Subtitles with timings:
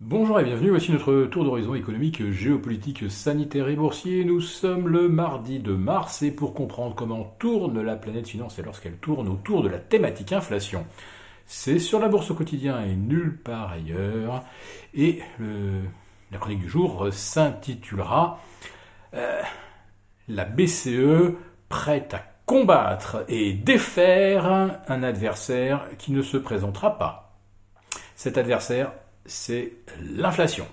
[0.00, 4.24] Bonjour et bienvenue, voici notre tour d'horizon économique, géopolitique, sanitaire et boursier.
[4.24, 8.98] Nous sommes le mardi de mars et pour comprendre comment tourne la planète finance lorsqu'elle
[8.98, 10.86] tourne autour de la thématique inflation,
[11.46, 14.44] c'est sur la bourse au quotidien et nulle part ailleurs.
[14.94, 15.18] Et
[16.30, 18.38] la chronique du jour s'intitulera
[19.14, 19.42] euh,
[20.28, 21.32] La BCE
[21.68, 24.46] prête à combattre et défaire
[24.86, 27.36] un adversaire qui ne se présentera pas.
[28.14, 28.92] Cet adversaire,
[29.28, 29.72] c'est
[30.16, 30.66] l'inflation.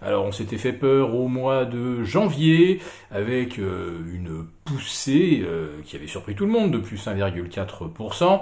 [0.00, 2.80] Alors on s'était fait peur au mois de janvier
[3.10, 8.40] avec euh, une poussée euh, qui avait surpris tout le monde de plus 1,4%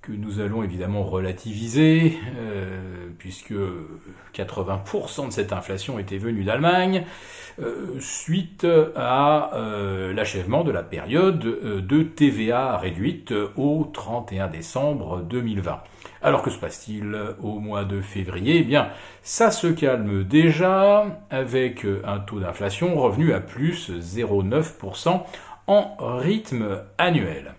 [0.00, 3.52] que nous allons évidemment relativiser euh, puisque
[4.34, 7.04] 80% de cette inflation était venue d'Allemagne
[8.00, 9.50] suite à
[10.14, 15.80] l'achèvement de la période de TVA réduite au 31 décembre 2020.
[16.22, 18.58] Alors que se passe-t-il au mois de février?
[18.60, 18.88] Eh bien,
[19.22, 25.22] ça se calme déjà avec un taux d'inflation revenu à plus 0,9%
[25.66, 27.54] en rythme annuel.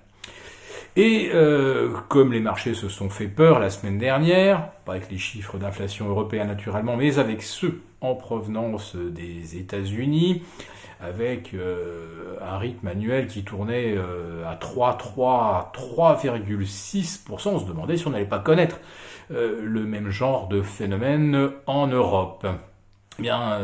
[1.02, 5.18] Et euh, comme les marchés se sont fait peur la semaine dernière, pas avec les
[5.18, 10.44] chiffres d'inflation européens naturellement, mais avec ceux en provenance des États-Unis,
[11.00, 17.48] avec euh, un rythme annuel qui tournait euh, à 3, 3, 3,6%.
[17.48, 18.82] On se demandait si on n'allait pas connaître
[19.30, 22.46] le même genre de phénomène en Europe.
[23.20, 23.60] Eh bien,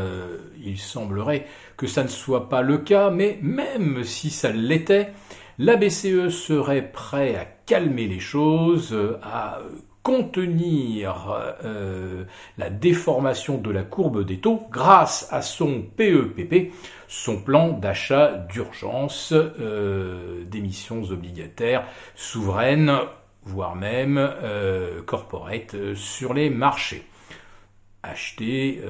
[0.64, 5.12] il semblerait que ça ne soit pas le cas, mais même si ça l'était,
[5.58, 9.60] la BCE serait prêt à calmer les choses, à
[10.06, 12.26] contenir euh,
[12.60, 16.72] la déformation de la courbe des taux grâce à son PEPP,
[17.08, 22.92] son plan d'achat d'urgence euh, d'émissions obligataires souveraines,
[23.46, 27.04] voire même euh, corporate sur les marchés.
[28.08, 28.82] Acheter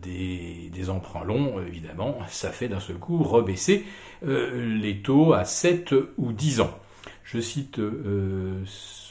[0.00, 3.84] des, des, emprunts longs, évidemment, ça fait d'un seul coup rebaisser
[4.22, 6.78] les taux à 7 ou 10 ans.
[7.24, 7.80] Je cite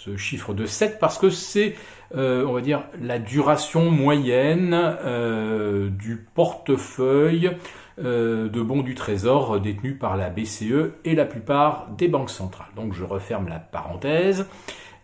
[0.03, 1.75] ce chiffre de 7 parce que c'est,
[2.16, 7.51] euh, on va dire, la duration moyenne euh, du portefeuille
[8.03, 12.68] euh, de bons du Trésor détenu par la BCE et la plupart des banques centrales.
[12.75, 14.47] Donc je referme la parenthèse.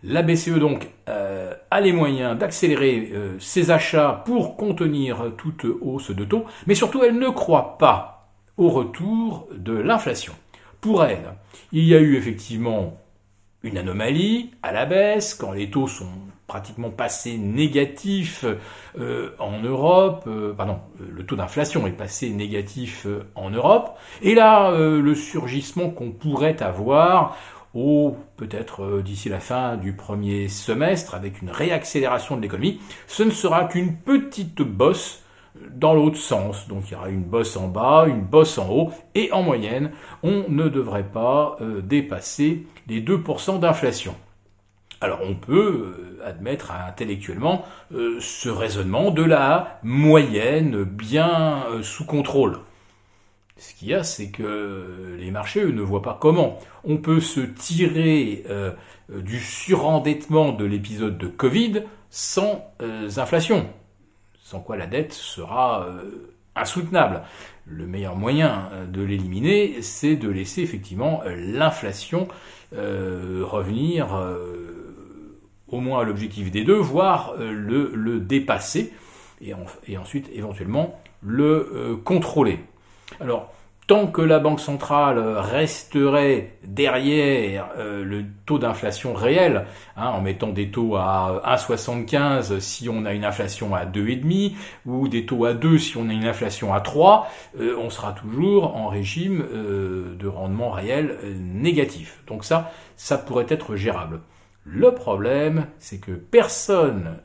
[0.02, 6.44] La BCE donc a les moyens d'accélérer ses achats pour contenir toute hausse de taux,
[6.66, 10.32] mais surtout elle ne croit pas au retour de l'inflation.
[10.80, 11.34] Pour elle,
[11.72, 12.98] il y a eu effectivement
[13.62, 16.08] une anomalie à la baisse, quand les taux sont
[16.46, 18.44] pratiquement passés négatifs
[18.98, 23.06] euh, en Europe, euh, pardon, euh, le taux d'inflation est passé négatif
[23.36, 27.36] en Europe, et là, le surgissement qu'on pourrait avoir
[27.74, 33.30] au peut-être d'ici la fin du premier semestre, avec une réaccélération de l'économie, ce ne
[33.30, 35.22] sera qu'une petite bosse
[35.70, 36.68] dans l'autre sens.
[36.68, 39.90] Donc il y aura une bosse en bas, une bosse en haut, et en moyenne,
[40.22, 44.14] on ne devrait pas euh, dépasser les 2% d'inflation.
[45.00, 47.64] Alors on peut euh, admettre intellectuellement
[47.94, 52.58] euh, ce raisonnement de la moyenne bien sous contrôle.
[53.60, 57.20] Ce qu'il y a, c'est que les marchés, eux, ne voient pas comment on peut
[57.20, 58.44] se tirer
[59.08, 62.64] du surendettement de l'épisode de Covid sans
[63.16, 63.68] inflation
[64.50, 67.22] sans quoi la dette sera euh, insoutenable.
[67.66, 72.28] Le meilleur moyen euh, de l'éliminer, c'est de laisser effectivement euh, l'inflation
[72.72, 74.16] revenir
[75.66, 78.92] au moins à l'objectif des deux, voire le, dépasser,
[79.40, 79.54] et,
[79.96, 82.60] ensuite éventuellement le contrôler.
[83.18, 83.52] Alors,
[83.90, 89.66] tant que la Banque centrale resterait derrière euh, le taux d'inflation réel,
[89.96, 94.54] hein, en mettant des taux à 1,75 si on a une inflation à 2,5,
[94.86, 97.28] ou des taux à 2 si on a une inflation à 3,
[97.58, 102.22] euh, on sera toujours en régime euh, de rendement réel négatif.
[102.28, 104.20] Donc ça, ça pourrait être gérable.
[104.64, 107.16] Le problème, c'est que personne,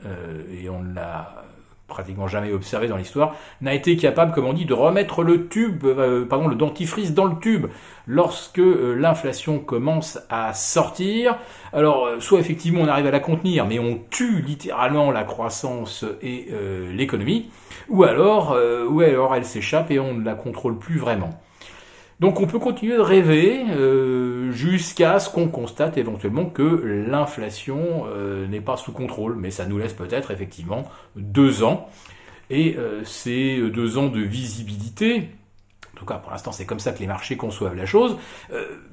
[0.50, 1.44] et on l'a
[1.88, 5.84] pratiquement jamais observé dans l'histoire, n'a été capable, comme on dit, de remettre le tube,
[5.84, 7.66] euh, pardon, le dentifrice dans le tube
[8.06, 11.38] lorsque euh, l'inflation commence à sortir.
[11.72, 16.04] Alors, euh, soit effectivement on arrive à la contenir, mais on tue littéralement la croissance
[16.22, 16.48] et
[16.92, 17.50] l'économie,
[17.88, 18.56] ou alors,
[18.88, 21.30] ou alors elle s'échappe et on ne la contrôle plus vraiment.
[22.18, 28.46] Donc on peut continuer de rêver euh, jusqu'à ce qu'on constate éventuellement que l'inflation euh,
[28.46, 30.84] n'est pas sous contrôle, mais ça nous laisse peut-être effectivement
[31.14, 31.88] deux ans.
[32.48, 35.28] Et euh, ces deux ans de visibilité,
[35.96, 38.18] en tout cas pour l'instant c'est comme ça que les marchés conçoivent la chose,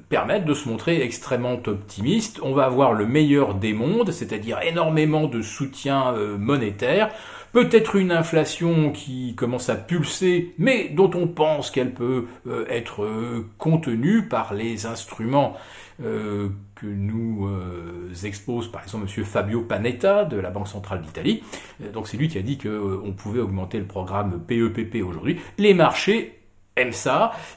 [0.08, 2.40] permettent de se montrer extrêmement optimistes.
[2.42, 7.10] On va avoir le meilleur des mondes, c'est-à-dire énormément de soutien monétaire
[7.54, 13.04] peut-être une inflation qui commence à pulser, mais dont on pense qu'elle peut euh, être
[13.04, 15.56] euh, contenue par les instruments
[16.02, 17.48] euh, que nous
[18.24, 19.24] expose par exemple M.
[19.24, 21.44] Fabio Panetta de la Banque Centrale d'Italie.
[21.92, 25.38] Donc c'est lui qui a dit qu'on pouvait augmenter le programme PEPP aujourd'hui.
[25.56, 26.43] Les marchés
[26.76, 26.92] aime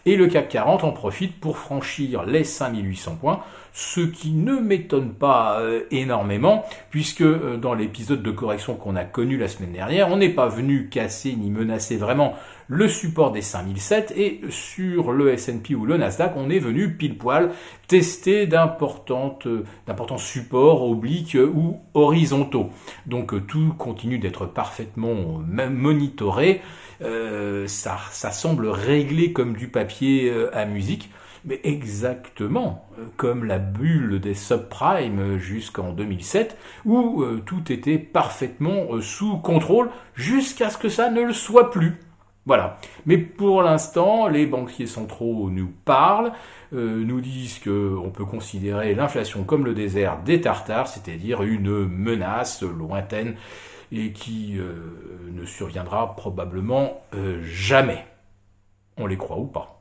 [0.05, 3.39] et le CAC 40 en profite pour franchir les 5800 points,
[3.73, 9.03] ce qui ne m'étonne pas euh, énormément, puisque euh, dans l'épisode de correction qu'on a
[9.03, 12.33] connu la semaine dernière, on n'est pas venu casser ni menacer vraiment
[12.67, 17.17] le support des 5007, et sur le S&P ou le Nasdaq, on est venu pile
[17.17, 17.51] poil
[17.87, 19.37] tester d'importants
[20.17, 22.69] supports obliques ou horizontaux.
[23.05, 26.61] Donc tout continue d'être parfaitement monitoré.
[27.01, 31.11] Euh, ça, ça semble réglé comme du papier euh, à musique,
[31.45, 39.37] mais exactement euh, comme la bulle des subprimes jusqu'en 2007, où tout était parfaitement sous
[39.37, 41.99] contrôle jusqu'à ce que ça ne le soit plus.
[42.45, 42.77] Voilà.
[43.05, 46.31] Mais pour l'instant, les banquiers centraux nous parlent,
[46.71, 53.35] nous disent qu'on peut considérer l'inflation comme le désert des Tartares, c'est-à-dire une menace lointaine
[53.91, 54.75] et qui euh,
[55.31, 58.05] ne surviendra probablement euh, jamais.
[58.97, 59.76] On les croit ou pas